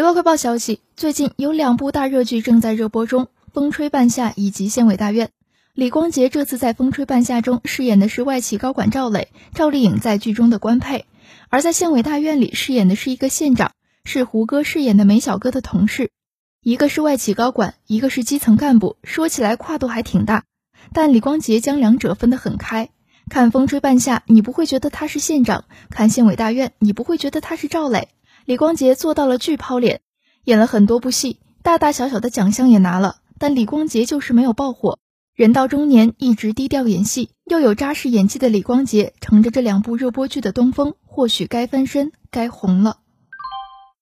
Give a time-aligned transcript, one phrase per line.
[0.00, 5.26] 娱乐快报消息：最近有两部大热剧正在热播中，《风吹半夏》以及《县委大院》。
[5.74, 11.04] 李光洁这次在《风吹半夏》中饰演的是外企高管赵磊，赵丽颖在剧中的官配；
[11.50, 13.72] 而在《县委大院》里饰演的是一个县长，
[14.06, 16.08] 是胡歌饰演的梅小哥的同事。
[16.62, 20.44] 一个是外企高管，一个是基层干部，说起来跨度还挺大。
[20.94, 22.88] 但李光洁将两者分得很开。
[23.28, 28.08] 看《风吹半夏》，你不会觉得他是县长；看《县委大院》，你不会觉得他是赵磊。
[28.46, 30.00] 李光洁做到了巨抛脸，
[30.44, 34.98] 演了很多部戏，大大小小的奖项也拿了，但李光洁就是没有爆火。
[35.34, 42.98] 人到中年，一直低调演戏，又有扎实演技的李光洁，乘着这两部热播剧的东风，或许该翻身，该红了。